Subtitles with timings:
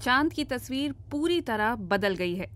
[0.00, 2.48] चाँद की तस्वीर पूरी तरह बदल गई है।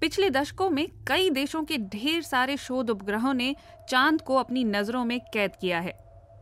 [0.00, 3.54] पिछले दशकों में कई देशों के ढेर सारे शोध उपग्रहों ने
[3.90, 5.94] चाँद को अपनी नज़रों में कैद किया है।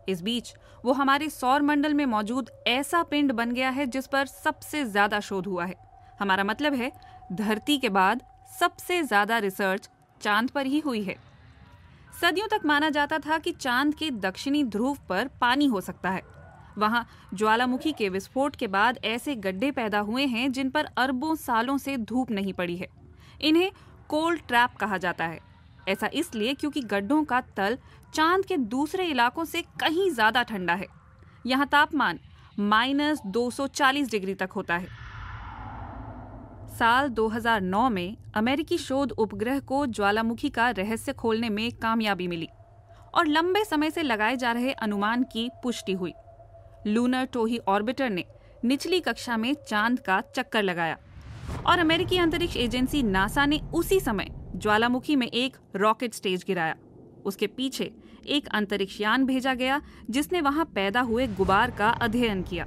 [0.08, 0.52] इस बीच,
[0.84, 5.20] वो हमारे सौर मंडल में मौजूद ऐसा पिंड बन गया है जिस पर सबसे ज़्यादा
[5.20, 5.76] शोध हुआ है।
[6.20, 6.92] हमारा मतलब है,
[7.32, 8.22] धरती के बाद
[8.60, 9.88] सबसे ज़्यादा रिसर्च
[10.20, 11.16] चाँद पर ही हुई है।
[12.20, 16.22] सदियों तक माना जाता था कि चाँद के दक्षिणी ध्रुव पर पानी हो सकता है।
[16.78, 21.76] वहाँ ज्वालामुखी के विस्फोट के बाद ऐसे गड्ढे पैदा हुए हैं जिन पर अरबों सालों
[21.78, 22.88] से धूप नहीं पड़ी है।
[23.40, 23.70] इन्हें
[24.08, 25.40] कोल्ड ट्रैप कहा जाता है।
[25.88, 27.78] ऐसा इसलिए क्योंकि गड्ढों का तल
[28.14, 30.86] चाँद के दूसरे इलाकों से कहीं ज़्यादा ठंडा है।
[31.46, 32.18] यहाँ तापमान
[32.58, 34.88] माइनस 240 डिग्री तक होता है।
[36.78, 42.48] साल 2009 में अमेरिकी शोध उपग्रह को ज्वालामुखी का रहस्य खोलने में कामयाबी मिली
[43.14, 46.12] और लंबे समय से लगाए जा रहे अनुमान की पुष्टि हुई।
[46.86, 48.24] लूनर टोही ऑर्बिटर ने
[48.64, 50.96] निचली कक्षा में चाँद का चक्कर लगाया।
[51.66, 56.76] और अमेरिकी अंतरिक्ष एजेंसी नासा ने उसी समय ज्वालामुखी में एक रॉकेट स्टेज गिराया।
[57.24, 57.92] उसके पीछे
[58.26, 62.64] एक अंतरिक्ष यान भेजा गया, जिसने वहाँ पैदा हुए गुबार का अध्ययन किया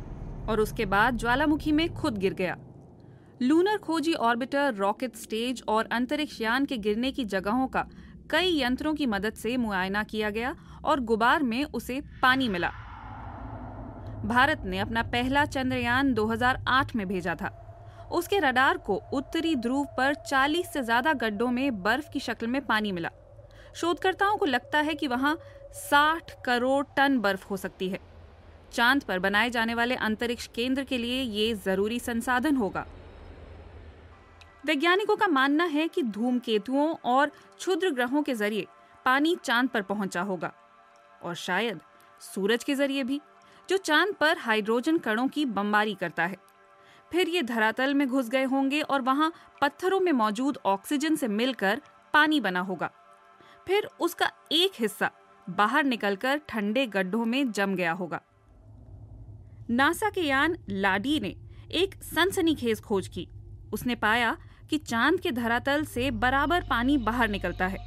[0.50, 2.58] और उसके बाद ज्वालामुखी में खुद गिर गया।
[3.42, 7.86] लूनर खोजी ऑर्बिटर, रॉकेट स्टेज और अंतरिक्ष यान के गिरने की जगहों का
[8.32, 12.72] कई यंत्रों की मदद से मुआयना किया गया और गुबार में उसे पानी मिला।
[14.28, 17.52] भारत ने अपना पहला चंद्रयान 2008 में भेजा था।
[18.12, 22.66] उसके रडार को उत्तरी ध्रुव पर 40 से ज़्यादा गड्ढों में बर्फ़ की शक्ल में
[22.66, 23.10] पानी मिला।
[23.76, 25.38] शोधकर्ताओं को लगता है कि वहाँ
[25.82, 28.00] 60 करोड़ टन बर्फ़ हो सकती है।
[28.74, 32.86] चाँद पर बनाए जाने वाले अंतरिक्ष केंद्र के लिए ये ज़रूरी संसाधन होगा।
[34.66, 38.68] वैज्ञानिकों का मानना है कि धूमकेतुओं और क्षुद्र ग्रहों के ज़रिए
[39.06, 40.52] पानी चाँद पर पहुँचा होगा,
[41.24, 41.80] और शायद
[42.24, 43.20] सूरज के ज़रिए भी।
[43.70, 46.38] जो चाँद पर हाइड्रोजन कणों की बमबारी करता है।
[47.12, 51.82] फिर ये धरातल में घुस गए होंगे और वहाँ पत्थरों में मौजूद ऑक्सीजन से मिलकर
[52.14, 52.90] पानी बना होगा।
[53.68, 55.12] फिर उसका एक हिस्सा
[55.48, 58.22] बाहर निकलकर ठंडे गड्ढों में जम गया होगा।
[59.70, 61.36] नासा के यान लाडी ने
[61.72, 63.28] एक सनसनीखेज खोज की।
[63.74, 64.36] उसने पाया
[64.70, 67.78] कि चाँद के धरातल से बराबर पानी बाहर निकलता है,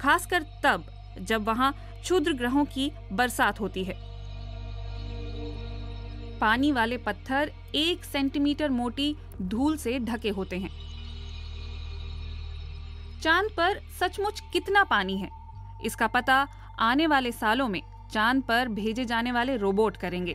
[0.00, 0.86] खासकर तब
[1.20, 4.13] जब वहाँ क्षुद्र ग्रहों की बरसात होती है।
[6.44, 10.70] पानी वाले पत्थर एक सेंटीमीटर मोटी धूल से ढके होते हैं।
[13.22, 15.28] चाँद पर सचमुच कितना पानी है?
[15.84, 16.34] इसका पता
[16.80, 17.80] आने वाले सालों में
[18.12, 20.34] चाँद पर भेजे जाने वाले रोबोट करेंगे।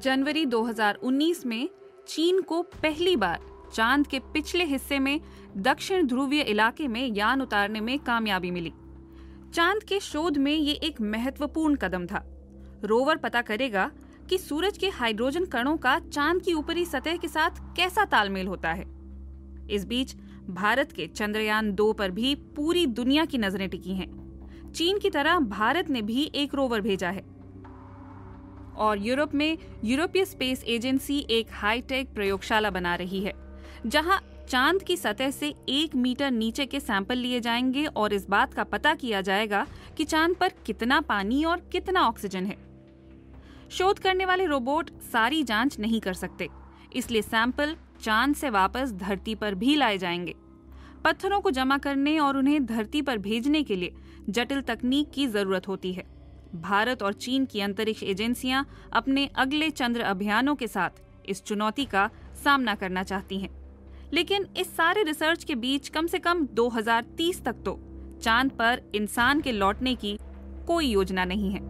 [0.00, 1.68] जनवरी 2019 में
[2.08, 5.20] चीन को पहली बार चाँद के पिछले हिस्से में
[5.56, 8.72] दक्षिण ध्रुवीय इलाके में यान उतारने में कामयाबी मिली।
[9.54, 12.30] चाँद के शोध में ये एक महत्वपूर्ण कदम था।
[12.84, 13.90] रोवर पता करेगा
[14.28, 18.72] कि सूरज के हाइड्रोजन कणों का चाँद की ऊपरी सतह के साथ कैसा तालमेल होता
[18.72, 18.84] है।
[19.70, 20.14] इस बीच,
[20.50, 25.38] भारत के चंद्रयान दो पर भी पूरी दुनिया की नज़रें टिकी हैं। चीन की तरह
[25.38, 27.22] भारत ने भी एक रोवर भेजा है।
[28.76, 33.32] और यूरोप में यूरोपीय स्पेस एजेंसी एक हाईटेक प्रयोगशाला बना रही है,
[33.86, 38.54] जहाँ चाँद की सतह से एक मीटर नीचे के सैंपल लिए जाएँगे और इस बात
[38.54, 39.66] का पता किया जाएगा
[39.96, 42.56] कि चाँद पर कितना पानी और कितना ऑक्सीजन है।
[43.70, 46.48] शोध करने वाले रोबोट सारी जाँच नहीं कर सकते,
[46.96, 50.34] इसलिए सैंपल चाँद से वापस धरती पर भी लाए जाएँगे।
[51.04, 53.94] पत्थरों को जमा करने और उन्हें धरती पर भेजने के लिए
[54.28, 56.04] जटिल तकनीक की ज़रूरत होती है।
[56.54, 62.08] भारत और चीन की अंतरिक्ष एजेंसियाँ अपने अगले चंद्र अभियानों के साथ इस चुनौती का
[62.44, 63.50] सामना करना चाहती हैं।
[64.12, 67.72] लेकिन इस सारे रिसर्च के बीच कम से कम 2030 तक तो
[68.24, 70.18] चाँद पर इंसान के लौटने की
[70.66, 71.60] कोई योजना नहीं है।